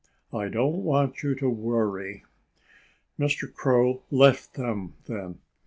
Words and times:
"I 0.33 0.47
don't 0.47 0.83
want 0.83 1.21
you 1.21 1.35
to 1.35 1.47
worry." 1.47 2.23
Mr. 3.19 3.45
Crow 3.53 4.01
left 4.09 4.55
them 4.55 4.95
then. 5.05 5.41